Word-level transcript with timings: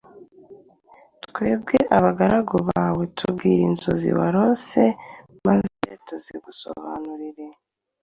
Twebwe 1.29 1.77
abagaragu 1.97 2.55
bawe 2.69 3.03
tubwire 3.17 3.61
inzozi 3.69 4.09
warose 4.19 4.81
maze 5.47 5.91
tuzigusobanurire 6.07 7.45